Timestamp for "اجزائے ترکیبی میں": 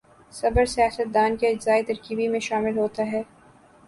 1.47-2.39